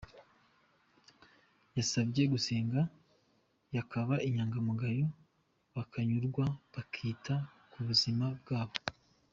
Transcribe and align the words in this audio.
Yasabye 1.77 2.23
gusenga, 2.33 2.79
bakaba 3.73 4.15
inyangamugayo, 4.27 5.05
bakanyurwa, 5.75 6.45
bakita 6.73 7.35
ku 7.71 7.79
buzima 7.87 8.25
bwabo. 8.41 8.75